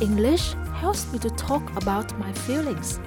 English 0.00 0.54
helps 0.80 1.10
me 1.12 1.18
to 1.20 1.30
talk 1.30 1.62
about 1.76 2.16
my 2.18 2.32
feelings. 2.32 2.98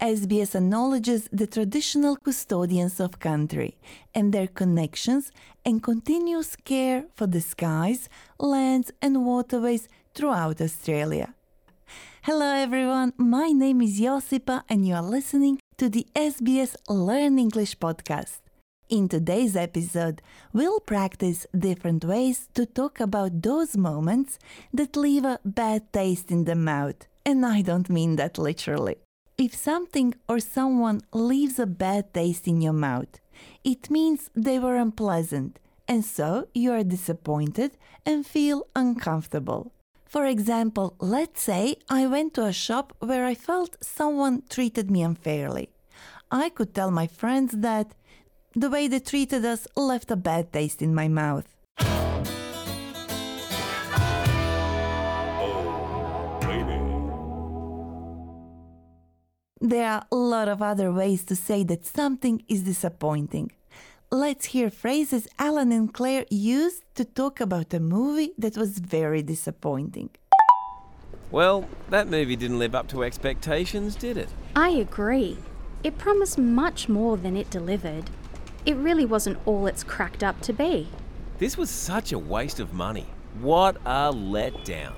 SBS 0.00 0.54
acknowledges 0.54 1.28
the 1.32 1.46
traditional 1.46 2.16
custodians 2.16 3.00
of 3.00 3.18
country 3.18 3.76
and 4.14 4.32
their 4.32 4.46
connections 4.46 5.32
and 5.64 5.82
continuous 5.82 6.54
care 6.54 7.04
for 7.14 7.26
the 7.26 7.40
skies, 7.40 8.08
lands, 8.38 8.92
and 9.02 9.26
waterways 9.26 9.88
throughout 10.14 10.60
Australia. 10.60 11.34
Hello, 12.22 12.46
everyone. 12.54 13.12
My 13.16 13.48
name 13.48 13.82
is 13.82 14.00
Josipa, 14.00 14.62
and 14.68 14.86
you 14.86 14.94
are 14.94 15.02
listening 15.02 15.58
to 15.78 15.88
the 15.88 16.06
SBS 16.14 16.76
Learn 16.88 17.38
English 17.38 17.76
podcast. 17.78 18.38
In 18.88 19.06
today's 19.06 19.54
episode, 19.54 20.22
we'll 20.54 20.80
practice 20.80 21.46
different 21.56 22.06
ways 22.06 22.48
to 22.54 22.64
talk 22.64 23.00
about 23.00 23.42
those 23.42 23.76
moments 23.76 24.38
that 24.72 24.96
leave 24.96 25.26
a 25.26 25.40
bad 25.44 25.92
taste 25.92 26.30
in 26.30 26.46
the 26.46 26.54
mouth. 26.54 27.06
And 27.26 27.44
I 27.44 27.60
don't 27.60 27.90
mean 27.90 28.16
that 28.16 28.38
literally. 28.38 28.96
If 29.36 29.54
something 29.54 30.14
or 30.26 30.40
someone 30.40 31.02
leaves 31.12 31.58
a 31.58 31.66
bad 31.66 32.14
taste 32.14 32.48
in 32.48 32.62
your 32.62 32.72
mouth, 32.72 33.20
it 33.62 33.90
means 33.90 34.30
they 34.34 34.58
were 34.58 34.76
unpleasant, 34.76 35.58
and 35.86 36.02
so 36.02 36.48
you 36.54 36.72
are 36.72 36.82
disappointed 36.82 37.76
and 38.06 38.26
feel 38.26 38.68
uncomfortable. 38.74 39.70
For 40.06 40.24
example, 40.24 40.94
let's 40.98 41.42
say 41.42 41.76
I 41.90 42.06
went 42.06 42.32
to 42.34 42.46
a 42.46 42.54
shop 42.54 42.96
where 43.00 43.26
I 43.26 43.34
felt 43.34 43.76
someone 43.82 44.44
treated 44.48 44.90
me 44.90 45.02
unfairly. 45.02 45.68
I 46.30 46.48
could 46.48 46.74
tell 46.74 46.90
my 46.90 47.06
friends 47.06 47.52
that 47.58 47.92
the 48.54 48.70
way 48.70 48.88
they 48.88 49.00
treated 49.00 49.44
us 49.44 49.66
left 49.76 50.10
a 50.10 50.16
bad 50.16 50.52
taste 50.52 50.82
in 50.82 50.94
my 50.94 51.08
mouth. 51.08 51.46
There 59.60 59.88
are 59.88 60.06
a 60.10 60.16
lot 60.16 60.48
of 60.48 60.62
other 60.62 60.92
ways 60.92 61.24
to 61.24 61.36
say 61.36 61.64
that 61.64 61.84
something 61.84 62.42
is 62.48 62.62
disappointing. 62.62 63.50
Let's 64.10 64.46
hear 64.46 64.70
phrases 64.70 65.26
Alan 65.38 65.72
and 65.72 65.92
Claire 65.92 66.24
used 66.30 66.84
to 66.94 67.04
talk 67.04 67.40
about 67.40 67.74
a 67.74 67.80
movie 67.80 68.32
that 68.38 68.56
was 68.56 68.78
very 68.78 69.20
disappointing. 69.20 70.10
Well, 71.30 71.68
that 71.90 72.08
movie 72.08 72.36
didn't 72.36 72.58
live 72.58 72.74
up 72.74 72.88
to 72.88 73.04
expectations, 73.04 73.96
did 73.96 74.16
it? 74.16 74.30
I 74.56 74.70
agree. 74.70 75.36
It 75.84 75.98
promised 75.98 76.38
much 76.38 76.88
more 76.88 77.18
than 77.18 77.36
it 77.36 77.50
delivered. 77.50 78.08
It 78.68 78.76
really 78.76 79.06
wasn't 79.06 79.38
all 79.46 79.66
it's 79.66 79.82
cracked 79.82 80.22
up 80.22 80.42
to 80.42 80.52
be. 80.52 80.88
This 81.38 81.56
was 81.56 81.70
such 81.70 82.12
a 82.12 82.18
waste 82.18 82.60
of 82.60 82.74
money. 82.74 83.06
What 83.40 83.78
a 83.86 84.12
letdown. 84.12 84.92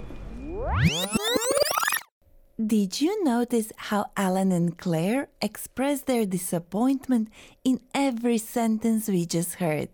Did 2.59 3.01
you 3.01 3.23
notice 3.23 3.71
how 3.77 4.07
Alan 4.17 4.51
and 4.51 4.77
Claire 4.77 5.29
expressed 5.41 6.07
their 6.07 6.27
disappointment 6.27 7.29
in 7.63 7.79
every 7.95 8.39
sentence 8.39 9.07
we 9.07 9.25
just 9.25 9.55
heard? 9.63 9.89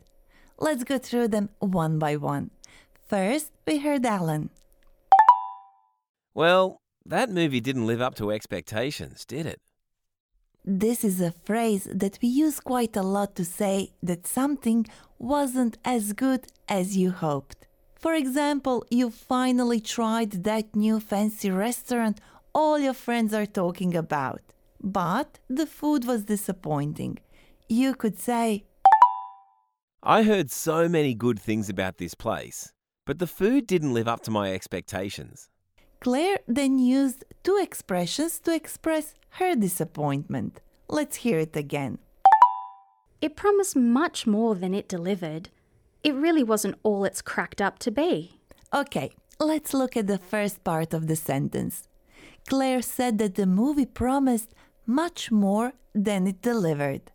Let's 0.58 0.82
go 0.82 0.96
through 0.96 1.28
them 1.28 1.50
one 1.58 1.98
by 1.98 2.16
one. 2.16 2.52
First, 3.06 3.52
we 3.66 3.76
heard 3.80 4.06
Alan. 4.06 4.48
Well, 6.32 6.78
that 7.04 7.28
movie 7.28 7.60
didn't 7.60 7.86
live 7.86 8.00
up 8.00 8.14
to 8.14 8.32
expectations, 8.32 9.26
did 9.26 9.44
it? 9.44 9.60
This 10.68 11.04
is 11.04 11.20
a 11.20 11.30
phrase 11.30 11.86
that 11.94 12.18
we 12.20 12.26
use 12.26 12.58
quite 12.58 12.96
a 12.96 13.02
lot 13.02 13.36
to 13.36 13.44
say 13.44 13.92
that 14.02 14.26
something 14.26 14.84
wasn't 15.16 15.78
as 15.84 16.12
good 16.12 16.48
as 16.68 16.96
you 16.96 17.12
hoped. 17.12 17.68
For 17.94 18.14
example, 18.14 18.84
you 18.90 19.10
finally 19.10 19.78
tried 19.78 20.42
that 20.42 20.74
new 20.74 20.98
fancy 20.98 21.50
restaurant 21.50 22.20
all 22.52 22.80
your 22.80 22.94
friends 22.94 23.32
are 23.32 23.46
talking 23.46 23.94
about, 23.94 24.40
but 24.82 25.38
the 25.48 25.66
food 25.66 26.04
was 26.04 26.24
disappointing. 26.24 27.18
You 27.68 27.94
could 27.94 28.18
say, 28.18 28.64
I 30.02 30.24
heard 30.24 30.50
so 30.50 30.88
many 30.88 31.14
good 31.14 31.38
things 31.38 31.68
about 31.68 31.98
this 31.98 32.14
place, 32.14 32.72
but 33.04 33.20
the 33.20 33.28
food 33.28 33.68
didn't 33.68 33.94
live 33.94 34.08
up 34.08 34.22
to 34.22 34.32
my 34.32 34.52
expectations. 34.52 35.48
Claire 36.00 36.38
then 36.48 36.78
used 36.78 37.24
two 37.46 37.58
expressions 37.62 38.40
to 38.40 38.52
express 38.52 39.14
her 39.38 39.54
disappointment. 39.54 40.60
Let's 40.88 41.18
hear 41.24 41.38
it 41.38 41.54
again. 41.54 41.98
It 43.20 43.36
promised 43.36 43.76
much 43.76 44.26
more 44.26 44.56
than 44.56 44.74
it 44.74 44.88
delivered. 44.88 45.50
It 46.02 46.16
really 46.16 46.42
wasn't 46.42 46.80
all 46.82 47.04
it's 47.04 47.22
cracked 47.22 47.60
up 47.60 47.78
to 47.84 47.92
be. 47.92 48.40
Okay, 48.74 49.12
let's 49.38 49.72
look 49.72 49.96
at 49.96 50.08
the 50.08 50.18
first 50.18 50.64
part 50.64 50.92
of 50.92 51.06
the 51.06 51.14
sentence. 51.14 51.86
Claire 52.48 52.82
said 52.82 53.18
that 53.18 53.36
the 53.36 53.46
movie 53.46 53.86
promised 53.86 54.52
much 54.84 55.30
more 55.30 55.74
than 55.94 56.26
it 56.26 56.42
delivered. 56.42 57.12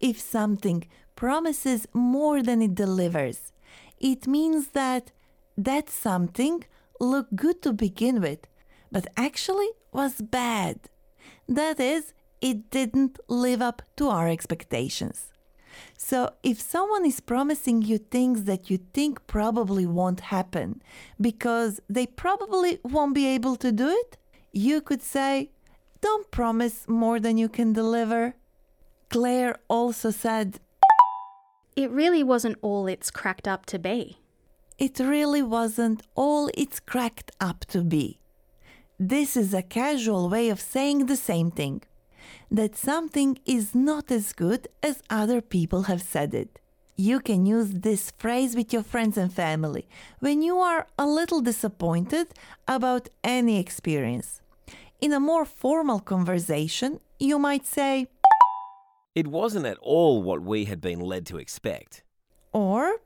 If 0.00 0.18
something 0.18 0.88
promises 1.16 1.86
more 1.92 2.42
than 2.42 2.62
it 2.62 2.74
delivers, 2.74 3.52
it 3.98 4.26
means 4.26 4.68
that 4.68 5.12
that 5.58 5.90
something 5.90 6.64
looked 6.98 7.36
good 7.36 7.60
to 7.60 7.74
begin 7.74 8.22
with, 8.22 8.40
but 8.90 9.06
actually 9.16 9.70
was 9.92 10.20
bad. 10.20 10.80
That 11.48 11.80
is, 11.80 12.12
it 12.40 12.70
didn't 12.70 13.18
live 13.28 13.60
up 13.60 13.82
to 13.96 14.08
our 14.08 14.28
expectations. 14.28 15.30
So, 15.96 16.32
if 16.42 16.60
someone 16.60 17.06
is 17.06 17.20
promising 17.20 17.82
you 17.82 17.98
things 17.98 18.44
that 18.44 18.70
you 18.70 18.78
think 18.92 19.26
probably 19.26 19.86
won't 19.86 20.20
happen 20.20 20.82
because 21.20 21.80
they 21.88 22.06
probably 22.06 22.80
won't 22.82 23.14
be 23.14 23.26
able 23.26 23.56
to 23.56 23.70
do 23.70 23.88
it, 23.88 24.16
you 24.52 24.80
could 24.80 25.02
say, 25.02 25.50
Don't 26.00 26.30
promise 26.30 26.88
more 26.88 27.20
than 27.20 27.38
you 27.38 27.48
can 27.48 27.72
deliver. 27.72 28.34
Claire 29.10 29.56
also 29.68 30.10
said, 30.10 30.60
It 31.76 31.90
really 31.90 32.22
wasn't 32.22 32.58
all 32.62 32.86
it's 32.86 33.10
cracked 33.10 33.46
up 33.46 33.66
to 33.66 33.78
be. 33.78 34.18
It 34.78 34.98
really 34.98 35.42
wasn't 35.42 36.02
all 36.14 36.50
it's 36.54 36.80
cracked 36.80 37.30
up 37.40 37.64
to 37.66 37.82
be. 37.82 38.19
This 39.02 39.34
is 39.34 39.54
a 39.54 39.62
casual 39.62 40.28
way 40.28 40.50
of 40.50 40.60
saying 40.60 41.06
the 41.06 41.16
same 41.16 41.50
thing 41.50 41.80
that 42.50 42.76
something 42.76 43.38
is 43.46 43.74
not 43.74 44.10
as 44.10 44.34
good 44.34 44.68
as 44.82 45.02
other 45.08 45.40
people 45.40 45.84
have 45.84 46.02
said 46.02 46.34
it. 46.34 46.58
You 46.96 47.18
can 47.18 47.46
use 47.46 47.70
this 47.70 48.10
phrase 48.18 48.54
with 48.54 48.74
your 48.74 48.82
friends 48.82 49.16
and 49.16 49.32
family 49.32 49.88
when 50.18 50.42
you 50.42 50.58
are 50.58 50.86
a 50.98 51.06
little 51.06 51.40
disappointed 51.40 52.28
about 52.68 53.08
any 53.24 53.58
experience. 53.58 54.42
In 55.00 55.14
a 55.14 55.18
more 55.18 55.46
formal 55.46 56.00
conversation, 56.00 57.00
you 57.18 57.38
might 57.38 57.64
say, 57.64 58.06
It 59.14 59.28
wasn't 59.28 59.64
at 59.64 59.78
all 59.78 60.22
what 60.22 60.42
we 60.42 60.66
had 60.66 60.82
been 60.82 61.00
led 61.00 61.24
to 61.28 61.38
expect. 61.38 62.02
or, 62.52 62.96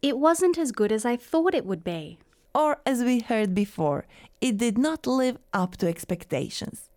It 0.00 0.16
wasn't 0.16 0.56
as 0.56 0.72
good 0.72 0.92
as 0.92 1.04
I 1.04 1.16
thought 1.18 1.54
it 1.54 1.66
would 1.66 1.84
be. 1.84 2.18
Or 2.54 2.80
as 2.84 3.02
we 3.02 3.20
heard 3.20 3.54
before, 3.54 4.06
it 4.40 4.56
did 4.56 4.78
not 4.78 5.06
live 5.06 5.38
up 5.52 5.76
to 5.78 5.88
expectations. 5.88 6.88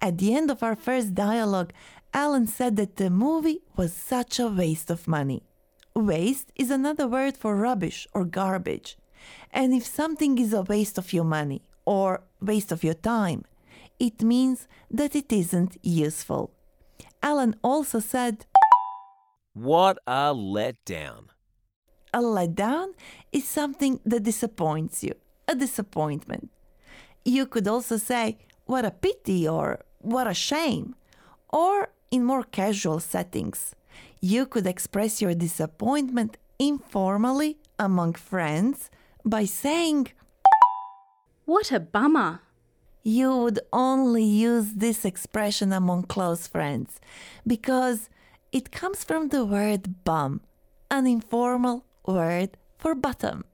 At 0.00 0.18
the 0.18 0.34
end 0.34 0.50
of 0.50 0.62
our 0.62 0.76
first 0.76 1.14
dialogue, 1.14 1.72
Alan 2.12 2.46
said 2.46 2.76
that 2.76 2.96
the 2.96 3.10
movie 3.10 3.60
was 3.76 3.92
such 3.92 4.38
a 4.38 4.48
waste 4.48 4.90
of 4.90 5.08
money. 5.08 5.42
Waste 5.94 6.52
is 6.54 6.70
another 6.70 7.06
word 7.06 7.36
for 7.36 7.56
rubbish 7.56 8.06
or 8.12 8.24
garbage. 8.24 8.96
And 9.50 9.74
if 9.74 9.86
something 9.86 10.38
is 10.38 10.52
a 10.52 10.62
waste 10.62 10.98
of 10.98 11.12
your 11.12 11.24
money 11.24 11.62
or 11.84 12.22
waste 12.40 12.72
of 12.72 12.84
your 12.84 12.94
time, 12.94 13.44
it 13.98 14.22
means 14.22 14.68
that 14.90 15.16
it 15.16 15.32
isn't 15.32 15.78
useful. 15.82 16.52
Alan 17.22 17.56
also 17.62 17.98
said, 17.98 18.46
What 19.54 19.98
a 20.06 20.34
letdown. 20.34 21.28
A 22.16 22.20
letdown 22.20 22.94
is 23.30 23.44
something 23.46 24.00
that 24.06 24.22
disappoints 24.22 25.04
you, 25.04 25.12
a 25.46 25.54
disappointment. 25.54 26.48
You 27.26 27.44
could 27.44 27.68
also 27.68 27.98
say, 27.98 28.38
what 28.64 28.86
a 28.86 28.90
pity 28.90 29.46
or 29.46 29.84
what 29.98 30.26
a 30.26 30.32
shame. 30.32 30.94
Or 31.50 31.90
in 32.10 32.24
more 32.24 32.42
casual 32.42 33.00
settings, 33.00 33.74
you 34.22 34.46
could 34.46 34.66
express 34.66 35.20
your 35.20 35.34
disappointment 35.34 36.38
informally 36.58 37.58
among 37.78 38.14
friends 38.14 38.88
by 39.22 39.44
saying, 39.44 40.08
What 41.44 41.70
a 41.70 41.80
bummer! 41.80 42.40
you 43.02 43.36
would 43.36 43.60
only 43.74 44.24
use 44.24 44.72
this 44.72 45.04
expression 45.04 45.70
among 45.70 46.04
close 46.04 46.46
friends 46.46 46.98
because 47.46 48.08
it 48.52 48.72
comes 48.72 49.04
from 49.04 49.28
the 49.28 49.44
word 49.44 50.02
bum, 50.02 50.40
an 50.90 51.06
informal 51.06 51.84
word 52.06 52.56
for 52.78 52.94
bottom. 52.94 53.44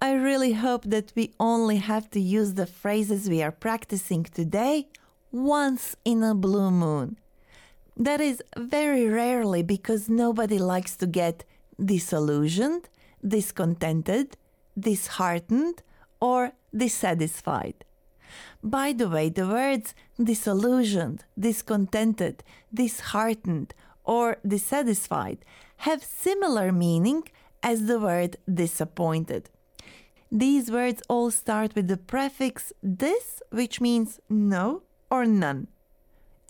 I 0.00 0.12
really 0.12 0.52
hope 0.52 0.84
that 0.84 1.12
we 1.16 1.34
only 1.40 1.76
have 1.76 2.08
to 2.10 2.20
use 2.20 2.54
the 2.54 2.66
phrases 2.66 3.28
we 3.28 3.42
are 3.42 3.50
practicing 3.50 4.24
today 4.24 4.88
once 5.32 5.96
in 6.04 6.22
a 6.22 6.34
blue 6.34 6.70
moon. 6.70 7.18
That 7.96 8.20
is 8.20 8.42
very 8.56 9.08
rarely 9.08 9.62
because 9.62 10.08
nobody 10.08 10.58
likes 10.58 10.96
to 10.98 11.06
get 11.06 11.44
disillusioned, 11.84 12.88
discontented, 13.26 14.36
disheartened, 14.78 15.82
or 16.20 16.52
dissatisfied. 16.74 17.84
By 18.62 18.92
the 18.92 19.08
way, 19.08 19.28
the 19.28 19.46
words 19.46 19.94
disillusioned, 20.22 21.24
discontented, 21.38 22.42
disheartened, 22.72 23.74
or 24.04 24.38
dissatisfied 24.46 25.44
have 25.78 26.02
similar 26.02 26.72
meaning 26.72 27.22
as 27.62 27.86
the 27.86 28.00
word 28.00 28.36
disappointed. 28.52 29.50
These 30.30 30.70
words 30.70 31.02
all 31.08 31.30
start 31.30 31.74
with 31.74 31.88
the 31.88 31.96
prefix 31.96 32.72
dis, 32.82 33.42
which 33.50 33.80
means 33.80 34.20
no 34.28 34.82
or 35.10 35.24
none. 35.24 35.68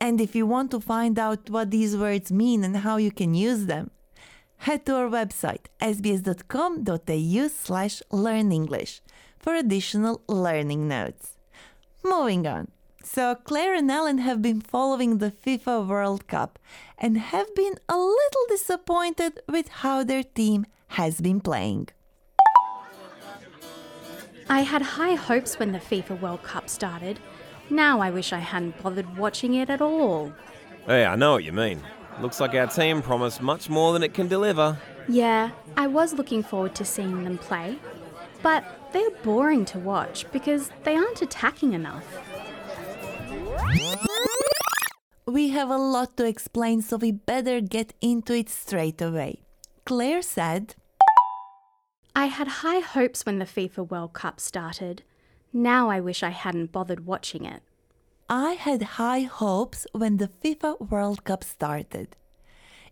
And 0.01 0.21
if 0.21 0.35
you 0.35 0.47
want 0.47 0.71
to 0.73 0.81
find 0.81 1.19
out 1.19 1.51
what 1.51 1.71
these 1.71 1.97
words 1.97 2.31
mean 2.31 2.65
and 2.65 2.79
how 2.79 2.97
you 2.97 3.11
can 3.11 3.35
use 3.35 3.67
them, 3.67 3.91
head 4.59 4.87
to 4.87 4.97
our 4.97 5.09
website 5.09 5.67
sbs.com.au 5.81 7.49
slash 7.49 8.03
learnenglish 8.11 9.01
for 9.39 9.55
additional 9.55 10.23
learning 10.29 10.89
notes. 10.89 11.38
Moving 12.05 12.47
on. 12.47 12.69
So 13.03 13.35
Claire 13.35 13.75
and 13.75 13.91
Ellen 13.91 14.19
have 14.19 14.43
been 14.43 14.61
following 14.61 15.19
the 15.19 15.31
FIFA 15.31 15.87
World 15.87 16.27
Cup 16.27 16.59
and 16.99 17.17
have 17.17 17.55
been 17.55 17.75
a 17.89 17.97
little 17.97 18.47
disappointed 18.49 19.41
with 19.49 19.69
how 19.69 20.05
their 20.05 20.23
team 20.23 20.67
has 20.89 21.21
been 21.21 21.41
playing. 21.41 21.89
I 24.51 24.63
had 24.63 24.83
high 24.83 25.15
hopes 25.15 25.59
when 25.59 25.73
the 25.73 25.79
FIFA 25.79 26.21
World 26.21 26.43
Cup 26.43 26.69
started. 26.69 27.21
Now 27.71 28.01
I 28.01 28.11
wish 28.11 28.33
I 28.33 28.39
hadn't 28.39 28.83
bothered 28.83 29.17
watching 29.17 29.55
it 29.55 29.69
at 29.69 29.81
all. 29.81 30.33
Hey, 30.87 31.05
I 31.05 31.17
know 31.17 31.33
what 31.33 31.45
you 31.45 31.53
mean. 31.53 31.81
Looks 32.21 32.41
like 32.41 32.55
our 32.55 32.67
team 32.67 33.03
promised 33.03 33.43
much 33.43 33.69
more 33.69 33.93
than 33.93 34.03
it 34.03 34.15
can 34.15 34.27
deliver. 34.27 34.79
Yeah, 35.07 35.51
I 35.77 35.87
was 35.87 36.15
looking 36.15 36.43
forward 36.43 36.75
to 36.77 36.85
seeing 36.85 37.25
them 37.25 37.39
play, 37.39 37.79
but 38.43 38.65
they're 38.93 39.11
boring 39.23 39.65
to 39.67 39.79
watch 39.79 40.31
because 40.33 40.71
they 40.85 40.97
aren't 40.97 41.23
attacking 41.23 41.73
enough. 41.73 42.05
We 45.27 45.51
have 45.51 45.71
a 45.71 45.77
lot 45.77 46.17
to 46.17 46.27
explain, 46.27 46.81
so 46.81 46.97
we 46.97 47.13
better 47.13 47.61
get 47.61 47.93
into 48.01 48.35
it 48.35 48.49
straight 48.49 49.03
away. 49.03 49.43
Claire 49.85 50.23
said, 50.23 50.75
I 52.17 52.27
had 52.27 52.49
high 52.49 52.81
hopes 52.81 53.25
when 53.27 53.39
the 53.39 53.45
FIFA 53.45 53.91
World 53.91 54.13
Cup 54.15 54.41
started. 54.41 55.03
Now 55.53 55.91
I 55.91 56.01
wish 56.01 56.23
I 56.23 56.31
hadn't 56.31 56.73
bothered 56.73 57.07
watching 57.07 57.45
it. 57.45 57.63
I 58.29 58.53
had 58.55 58.83
high 58.99 59.23
hopes 59.23 59.87
when 59.93 60.17
the 60.17 60.29
FIFA 60.29 60.91
World 60.91 61.25
Cup 61.25 61.45
started. 61.45 62.17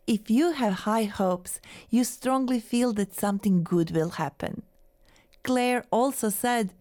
If 0.07 0.31
you 0.31 0.53
have 0.53 0.85
high 0.85 1.05
hopes, 1.05 1.61
you 1.91 2.05
strongly 2.05 2.61
feel 2.61 2.93
that 2.93 3.15
something 3.15 3.65
good 3.65 3.91
will 3.91 4.11
happen. 4.11 4.63
Claire 5.47 5.85
also 5.93 6.29
said, 6.29 6.73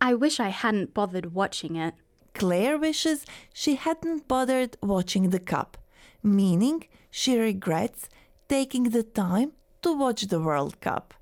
I 0.00 0.12
wish 0.14 0.40
I 0.40 0.48
hadn't 0.48 0.92
bothered 0.92 1.34
watching 1.34 1.76
it. 1.76 1.94
Claire 2.34 2.76
wishes 2.76 3.24
she 3.54 3.76
hadn't 3.76 4.26
bothered 4.26 4.76
watching 4.82 5.30
the 5.30 5.38
cup, 5.38 5.78
meaning 6.20 6.88
she 7.12 7.38
regrets 7.38 8.08
taking 8.48 8.90
the 8.90 9.04
time 9.04 9.52
to 9.82 9.96
watch 9.96 10.22
the 10.22 10.40
World 10.40 10.80
Cup. 10.80 11.14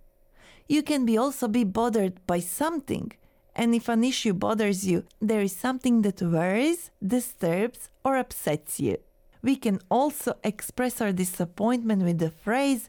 You 0.67 0.83
can 0.83 1.05
be 1.05 1.19
also 1.19 1.49
be 1.49 1.65
bothered 1.65 2.27
by 2.27 2.41
something, 2.41 3.13
and 3.55 3.75
if 3.75 3.87
an 3.91 4.03
issue 4.03 4.33
bothers 4.33 4.87
you, 4.87 5.05
there 5.21 5.43
is 5.43 5.55
something 5.55 6.01
that 6.01 6.23
worries, 6.23 6.91
disturbs, 7.07 7.91
or 8.03 8.17
upsets 8.17 8.81
you. 8.81 8.97
We 9.43 9.57
can 9.57 9.81
also 9.91 10.39
express 10.43 11.03
our 11.03 11.13
disappointment 11.13 12.05
with 12.05 12.21
the 12.21 12.31
phrase, 12.31 12.89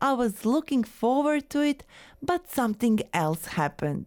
I 0.00 0.12
was 0.12 0.44
looking 0.44 0.84
forward 0.84 1.48
to 1.50 1.60
it, 1.60 1.84
but 2.22 2.50
something 2.50 3.00
else 3.14 3.46
happened. 3.46 4.06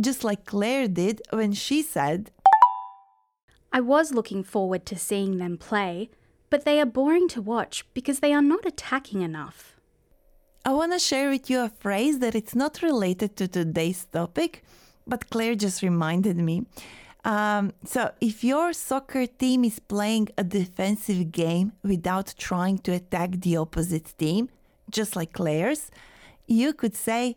Just 0.00 0.24
like 0.24 0.44
Claire 0.44 0.88
did 0.88 1.22
when 1.30 1.52
she 1.52 1.82
said, 1.82 2.30
I 3.72 3.80
was 3.80 4.12
looking 4.12 4.42
forward 4.42 4.86
to 4.86 4.96
seeing 4.96 5.38
them 5.38 5.56
play, 5.58 6.10
but 6.50 6.64
they 6.64 6.80
are 6.80 6.86
boring 6.86 7.28
to 7.28 7.42
watch 7.42 7.84
because 7.94 8.20
they 8.20 8.32
are 8.32 8.42
not 8.42 8.64
attacking 8.66 9.22
enough. 9.22 9.76
I 10.64 10.72
want 10.72 10.92
to 10.92 10.98
share 10.98 11.30
with 11.30 11.48
you 11.48 11.60
a 11.60 11.68
phrase 11.68 12.18
that 12.18 12.34
it's 12.34 12.54
not 12.54 12.82
related 12.82 13.36
to 13.36 13.46
today's 13.46 14.06
topic, 14.06 14.64
but 15.06 15.30
Claire 15.30 15.54
just 15.54 15.82
reminded 15.82 16.36
me. 16.36 16.66
Um, 17.24 17.72
so, 17.84 18.12
if 18.20 18.42
your 18.42 18.72
soccer 18.72 19.26
team 19.26 19.64
is 19.64 19.78
playing 19.78 20.28
a 20.38 20.44
defensive 20.44 21.32
game 21.32 21.72
without 21.82 22.34
trying 22.38 22.78
to 22.78 22.92
attack 22.92 23.40
the 23.40 23.56
opposite 23.56 24.16
team, 24.18 24.48
just 24.90 25.16
like 25.16 25.32
Claire's, 25.32 25.90
you 26.46 26.72
could 26.72 26.94
say, 26.94 27.36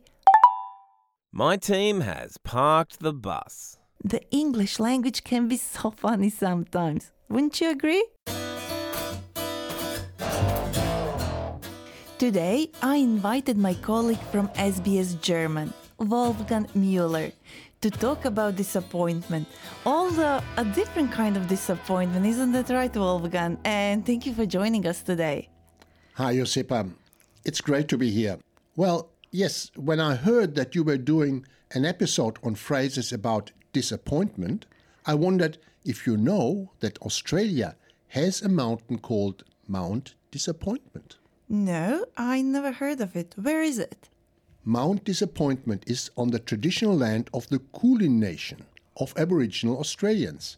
My 1.31 1.57
team 1.57 2.01
has 2.01 2.37
parked 2.43 2.99
the 2.99 3.13
bus. 3.13 3.77
The 4.03 4.21
English 4.31 4.79
language 4.79 5.23
can 5.23 5.47
be 5.47 5.57
so 5.57 5.91
funny 5.91 6.29
sometimes. 6.29 7.11
Wouldn't 7.29 7.61
you 7.61 7.69
agree? 7.69 8.05
Today, 12.17 12.69
I 12.81 12.97
invited 12.97 13.57
my 13.57 13.73
colleague 13.75 14.21
from 14.31 14.47
SBS 14.49 15.19
German, 15.21 15.73
Wolfgang 15.97 16.67
Müller, 16.75 17.31
to 17.81 17.89
talk 17.89 18.25
about 18.25 18.55
disappointment. 18.55 19.47
Although 19.85 20.39
a 20.57 20.65
different 20.65 21.11
kind 21.11 21.35
of 21.35 21.47
disappointment, 21.47 22.25
isn't 22.25 22.51
that 22.51 22.69
right, 22.69 22.95
Wolfgang? 22.95 23.57
And 23.65 24.05
thank 24.05 24.25
you 24.25 24.33
for 24.33 24.45
joining 24.45 24.85
us 24.85 25.01
today. 25.01 25.49
Hi, 26.13 26.35
Josipa. 26.35 26.91
It's 27.43 27.61
great 27.61 27.87
to 27.87 27.97
be 27.97 28.11
here. 28.11 28.37
Well, 28.75 29.09
yes, 29.31 29.71
when 29.75 29.99
I 29.99 30.15
heard 30.15 30.53
that 30.55 30.75
you 30.75 30.83
were 30.83 30.97
doing 30.97 31.45
an 31.71 31.85
episode 31.85 32.37
on 32.43 32.53
phrases 32.53 33.11
about 33.11 33.51
disappointment, 33.73 34.67
I 35.07 35.15
wondered 35.15 35.57
if 35.83 36.05
you 36.05 36.17
know 36.17 36.71
that 36.81 37.01
Australia 37.01 37.75
has 38.09 38.41
a 38.41 38.49
mountain 38.49 38.99
called 38.99 39.43
Mount 39.67 40.13
Disappointment. 40.29 41.17
No, 41.49 42.05
I 42.15 42.43
never 42.43 42.71
heard 42.71 43.01
of 43.01 43.15
it. 43.15 43.33
Where 43.35 43.63
is 43.63 43.79
it? 43.79 44.09
Mount 44.63 45.03
Disappointment 45.03 45.83
is 45.87 46.11
on 46.15 46.29
the 46.29 46.39
traditional 46.39 46.95
land 46.95 47.29
of 47.33 47.47
the 47.49 47.59
Kulin 47.59 48.19
Nation 48.19 48.65
of 48.97 49.13
Aboriginal 49.17 49.79
Australians, 49.79 50.57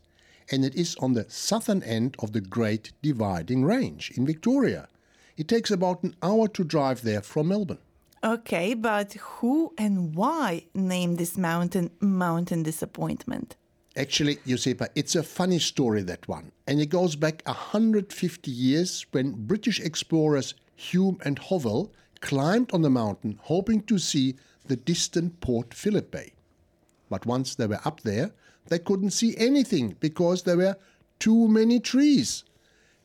and 0.52 0.66
it 0.66 0.75
is 0.75 0.98
on 0.98 1.13
the 1.13 1.25
southern 1.30 1.82
end 1.84 2.18
of 2.20 2.34
the 2.34 2.42
Great 2.42 2.92
Dividing 3.02 3.63
Range 3.63 4.12
in 4.18 4.25
Victoria. 4.25 4.90
It 5.36 5.48
takes 5.48 5.72
about 5.72 6.04
an 6.04 6.16
hour 6.22 6.48
to 6.50 6.63
drive 6.63 7.02
there 7.02 7.22
from 7.22 7.48
Melbourne. 7.48 7.80
Okay, 8.24 8.74
but 8.74 9.13
who 9.13 9.74
and 9.78 10.16
why 10.16 10.66
named 10.74 11.18
this 11.18 11.38
mountain 11.38 11.90
Mountain 12.00 12.63
Disappointment? 12.63 13.56
Actually, 13.96 14.38
Josipa, 14.38 14.88
it's 14.96 15.16
a 15.16 15.24
funny 15.24 15.60
story, 15.60 16.02
that 16.04 16.28
one. 16.28 16.52
And 16.66 16.80
it 16.80 16.88
goes 16.88 17.16
back 17.16 17.44
150 17.46 18.50
years 18.50 19.06
when 19.12 19.46
British 19.46 19.80
explorers 19.80 20.56
Hume 20.75 21.20
and 21.25 21.40
Hovell 21.40 21.92
climbed 22.22 22.72
on 22.72 22.82
the 22.82 22.90
mountain 22.90 23.40
hoping 23.44 23.82
to 23.84 24.00
see 24.00 24.36
the 24.66 24.75
distant 24.75 25.40
Port 25.42 25.74
Phillip 25.74 26.10
Bay. 26.10 26.34
But 27.10 27.25
once 27.25 27.56
they 27.56 27.68
were 27.68 27.82
up 27.86 28.02
there, 28.02 28.32
they 28.70 28.80
couldn't 28.80 29.12
see 29.12 29.36
anything 29.38 29.98
because 30.00 30.44
there 30.44 30.58
were 30.58 30.78
too 31.20 31.48
many 31.48 31.80
trees. 31.80 32.46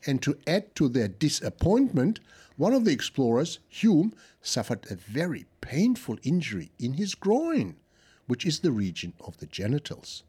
And 0.07 0.23
to 0.23 0.39
add 0.47 0.75
to 0.77 0.89
their 0.89 1.09
disappointment, 1.09 2.21
one 2.57 2.75
of 2.75 2.85
the 2.85 2.93
explorers, 2.93 3.59
Hume, 3.69 4.15
suffered 4.43 4.87
a 4.91 4.97
very 4.97 5.47
painful 5.61 6.19
injury 6.23 6.73
in 6.79 6.95
his 6.95 7.15
groin, 7.15 7.77
which 8.27 8.45
is 8.45 8.61
the 8.61 8.73
region 8.73 9.13
of 9.21 9.39
the 9.39 9.47
genitals. 9.47 10.25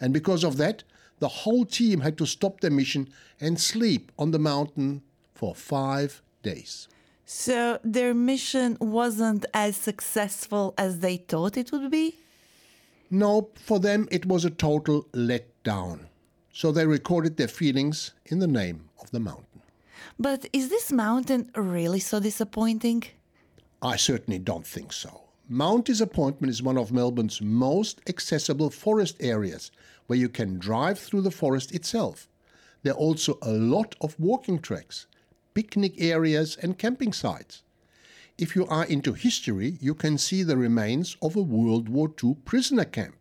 And 0.00 0.12
because 0.12 0.44
of 0.44 0.56
that, 0.56 0.82
the 1.18 1.28
whole 1.28 1.64
team 1.64 2.00
had 2.00 2.16
to 2.18 2.26
stop 2.26 2.60
their 2.60 2.70
mission 2.70 3.08
and 3.40 3.60
sleep 3.60 4.12
on 4.18 4.30
the 4.30 4.38
mountain 4.38 5.02
for 5.34 5.54
five 5.54 6.22
days. 6.42 6.88
So 7.24 7.78
their 7.84 8.12
mission 8.12 8.76
wasn't 8.80 9.46
as 9.54 9.76
successful 9.76 10.74
as 10.76 10.98
they 10.98 11.18
thought 11.18 11.56
it 11.56 11.70
would 11.72 11.90
be? 11.90 12.16
No, 13.10 13.50
for 13.54 13.78
them 13.78 14.08
it 14.10 14.26
was 14.26 14.44
a 14.44 14.50
total 14.50 15.04
letdown. 15.12 16.06
So 16.52 16.72
they 16.72 16.86
recorded 16.86 17.36
their 17.36 17.48
feelings 17.48 18.12
in 18.26 18.40
the 18.40 18.46
name 18.46 18.89
of 19.00 19.10
the 19.10 19.20
mountain. 19.20 19.62
But 20.18 20.46
is 20.52 20.68
this 20.68 20.92
mountain 20.92 21.50
really 21.54 22.00
so 22.00 22.20
disappointing? 22.20 23.04
I 23.82 23.96
certainly 23.96 24.38
don't 24.38 24.66
think 24.66 24.92
so. 24.92 25.22
Mount 25.48 25.86
Disappointment 25.86 26.50
is 26.50 26.62
one 26.62 26.78
of 26.78 26.92
Melbourne's 26.92 27.40
most 27.42 28.00
accessible 28.06 28.70
forest 28.70 29.16
areas 29.20 29.72
where 30.06 30.18
you 30.18 30.28
can 30.28 30.58
drive 30.58 30.98
through 30.98 31.22
the 31.22 31.30
forest 31.30 31.72
itself. 31.74 32.28
There 32.82 32.92
are 32.92 32.96
also 32.96 33.38
a 33.42 33.50
lot 33.50 33.96
of 34.00 34.18
walking 34.18 34.60
tracks, 34.60 35.06
picnic 35.54 36.00
areas, 36.00 36.56
and 36.62 36.78
camping 36.78 37.12
sites. 37.12 37.62
If 38.38 38.54
you 38.54 38.66
are 38.68 38.84
into 38.84 39.12
history, 39.12 39.76
you 39.80 39.94
can 39.94 40.18
see 40.18 40.42
the 40.42 40.56
remains 40.56 41.16
of 41.20 41.36
a 41.36 41.42
World 41.42 41.88
War 41.88 42.12
II 42.22 42.36
prisoner 42.44 42.84
camp. 42.84 43.16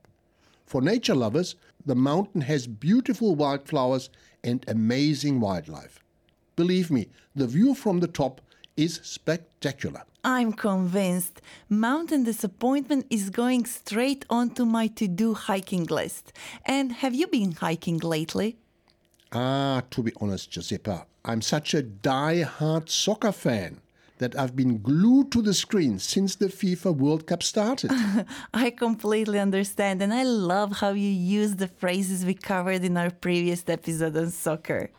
For 0.66 0.82
nature 0.82 1.16
lovers, 1.16 1.56
the 1.86 1.96
mountain 1.96 2.42
has 2.42 2.68
beautiful 2.68 3.36
wildflowers 3.36 4.10
and 4.44 4.64
amazing 4.68 5.40
wildlife. 5.40 6.00
Believe 6.56 6.92
me, 6.92 7.08
the 7.36 7.48
view 7.48 7.74
from 7.74 8.00
the 8.00 8.08
top 8.08 8.42
is 8.76 9.00
spectacular. 9.04 10.04
I'm 10.24 10.52
convinced 10.52 11.42
Mountain 11.70 12.26
Disappointment 12.26 13.06
is 13.10 13.30
going 13.30 13.66
straight 13.66 14.26
onto 14.30 14.66
my 14.66 14.88
to 14.88 15.08
do 15.08 15.34
hiking 15.34 15.86
list. 15.86 16.34
And 16.66 16.92
have 16.92 17.16
you 17.16 17.28
been 17.28 17.54
hiking 17.54 18.00
lately? 18.00 18.58
Ah, 19.32 19.84
to 19.92 20.04
be 20.04 20.12
honest, 20.20 20.52
Josipa, 20.52 21.06
I'm 21.24 21.42
such 21.42 21.74
a 21.74 21.82
die-hard 21.82 22.90
soccer 22.90 23.32
fan 23.32 23.80
that 24.20 24.38
I've 24.38 24.56
been 24.56 24.82
glued 24.82 25.32
to 25.32 25.42
the 25.42 25.54
screen 25.54 25.98
since 25.98 26.36
the 26.36 26.48
FIFA 26.48 26.96
World 26.96 27.26
Cup 27.26 27.42
started. 27.42 27.92
I 28.54 28.70
completely 28.70 29.40
understand, 29.40 30.02
and 30.02 30.14
I 30.14 30.24
love 30.24 30.78
how 30.78 30.92
you 30.92 31.10
use 31.10 31.56
the 31.56 31.68
phrases 31.68 32.26
we 32.26 32.36
covered 32.36 32.84
in 32.84 32.96
our 32.96 33.10
previous 33.10 33.64
episode 33.68 34.16
on 34.16 34.30
soccer. 34.30 34.92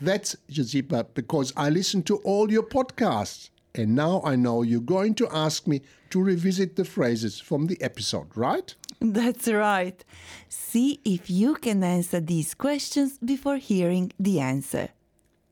That's, 0.00 0.36
Josipa, 0.50 1.06
because 1.14 1.52
I 1.56 1.68
listen 1.68 2.02
to 2.04 2.16
all 2.18 2.50
your 2.50 2.62
podcasts. 2.62 3.50
And 3.74 3.94
now 3.94 4.20
I 4.24 4.34
know 4.34 4.62
you're 4.62 4.80
going 4.80 5.14
to 5.16 5.28
ask 5.30 5.68
me 5.68 5.82
to 6.10 6.20
revisit 6.20 6.74
the 6.74 6.84
phrases 6.84 7.38
from 7.38 7.66
the 7.66 7.80
episode, 7.80 8.26
right? 8.34 8.74
That's 9.00 9.46
right. 9.46 10.04
See 10.48 11.00
if 11.04 11.30
you 11.30 11.54
can 11.54 11.84
answer 11.84 12.20
these 12.20 12.54
questions 12.54 13.18
before 13.18 13.58
hearing 13.58 14.12
the 14.18 14.40
answer. 14.40 14.88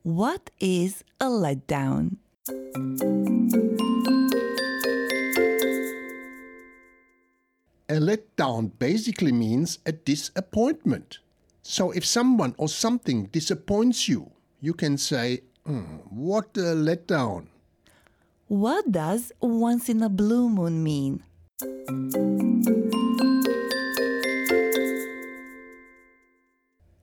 What 0.02 0.50
is 0.58 1.04
a 1.20 1.26
letdown? 1.26 2.16
A 7.90 8.00
letdown 8.00 8.70
basically 8.78 9.32
means 9.32 9.78
a 9.84 9.92
disappointment. 9.92 11.18
So 11.62 11.90
if 11.90 12.06
someone 12.06 12.54
or 12.56 12.68
something 12.68 13.26
disappoints 13.26 14.08
you, 14.08 14.30
you 14.60 14.72
can 14.72 14.96
say, 14.96 15.42
"Hmm, 15.66 16.00
What 16.08 16.56
a 16.56 16.72
letdown. 16.72 17.48
What 18.48 18.92
does 18.92 19.32
once 19.40 19.90
in 19.92 20.02
a 20.02 20.08
blue 20.08 20.48
moon 20.48 20.82
mean? 20.82 21.24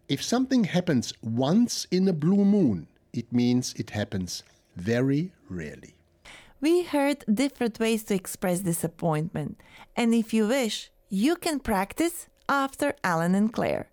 If 0.09 0.23
something 0.23 0.63
happens 0.65 1.13
once 1.21 1.85
in 1.91 2.07
a 2.07 2.13
blue 2.13 2.45
moon, 2.45 2.87
it 3.13 3.31
means 3.31 3.73
it 3.77 3.91
happens 3.91 4.41
very 4.75 5.31
rarely. 5.49 5.95
We 6.61 6.83
heard 6.83 7.23
different 7.31 7.79
ways 7.79 8.03
to 8.05 8.15
express 8.15 8.61
disappointment, 8.61 9.59
and 9.95 10.13
if 10.13 10.33
you 10.33 10.47
wish, 10.47 10.89
you 11.09 11.35
can 11.35 11.59
practice 11.59 12.27
after 12.49 12.93
Alan 13.03 13.35
and 13.35 13.51
Claire. 13.53 13.89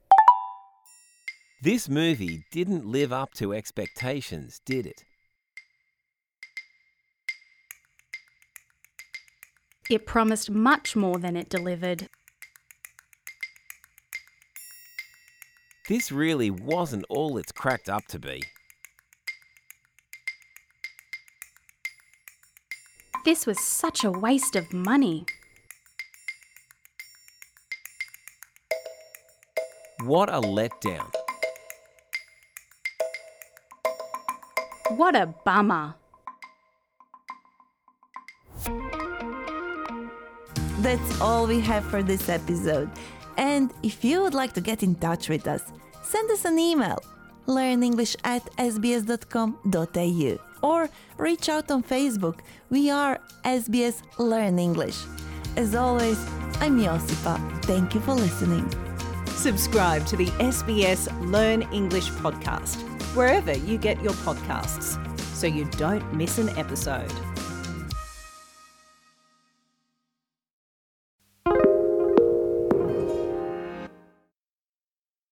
This 1.63 1.89
movie 1.89 2.45
didn't 2.51 2.87
live 2.87 3.13
up 3.13 3.35
to 3.35 3.53
expectations, 3.53 4.61
did 4.65 4.87
it? 4.87 5.05
It 9.91 10.07
promised 10.07 10.51
much 10.51 10.97
more 10.97 11.19
than 11.19 11.37
it 11.37 11.49
delivered. 11.49 12.09
This 15.89 16.11
really 16.11 16.51
wasn't 16.51 17.05
all 17.09 17.37
it's 17.39 17.53
cracked 17.53 17.89
up 17.89 18.07
to 18.09 18.19
be. 18.19 18.43
This 23.25 23.47
was 23.47 23.61
such 23.61 24.03
a 24.03 24.11
waste 24.11 24.57
of 24.57 24.73
money. 24.73 25.25
What 30.05 30.29
a 30.29 30.41
letdown. 30.41 31.09
What 34.97 35.15
a 35.15 35.27
bummer. 35.45 35.95
That's 40.81 41.21
all 41.21 41.47
we 41.47 41.61
have 41.61 41.85
for 41.85 42.03
this 42.03 42.29
episode. 42.29 42.91
And 43.37 43.73
if 43.85 44.05
you 44.05 44.23
would 44.23 44.35
like 44.35 44.53
to 44.55 44.61
get 44.61 44.83
in 44.83 44.97
touch 44.97 45.29
with 45.29 45.47
us, 45.47 45.63
send 46.03 46.29
us 46.33 46.45
an 46.45 46.59
email 46.59 46.99
learnenglish 47.47 48.17
at 48.25 48.45
sbs.com.au 48.57 50.52
or 50.63 50.89
reach 51.19 51.49
out 51.49 51.71
on 51.71 51.83
Facebook. 51.83 52.41
We 52.71 52.91
are 52.91 53.21
SBS 53.45 54.03
Learn 54.19 54.59
English. 54.59 54.99
As 55.57 55.75
always, 55.75 56.19
I'm 56.61 56.79
Josipa. 56.79 57.37
Thank 57.65 57.95
you 57.95 58.01
for 58.01 58.15
listening. 58.15 58.71
Subscribe 59.27 60.07
to 60.07 60.17
the 60.17 60.27
SBS 60.39 61.09
Learn 61.31 61.63
English 61.73 62.11
podcast 62.11 62.81
wherever 63.17 63.53
you 63.53 63.77
get 63.77 64.01
your 64.03 64.15
podcasts 64.25 64.97
so 65.35 65.47
you 65.47 65.65
don't 65.77 66.15
miss 66.15 66.39
an 66.39 66.49
episode. 66.51 67.13